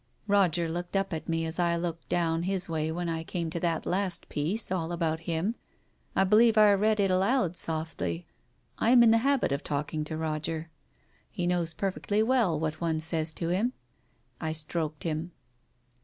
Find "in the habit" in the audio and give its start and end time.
9.03-9.51